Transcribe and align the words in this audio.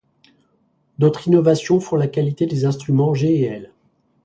D'autres 0.97 1.27
innovations 1.27 1.79
font 1.79 1.95
la 1.95 2.07
qualité 2.07 2.47
des 2.47 2.65
instruments 2.65 3.13
G&L. 3.13 3.71